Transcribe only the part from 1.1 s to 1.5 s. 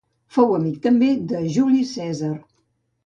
amic de